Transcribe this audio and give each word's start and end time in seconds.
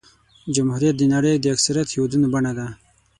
جمهوریت 0.55 0.95
د 0.99 1.03
نړۍ 1.13 1.35
د 1.39 1.45
اکثریت 1.55 1.87
هېوادونو 1.91 2.27
بڼه 2.33 2.51
ده. 2.57 2.67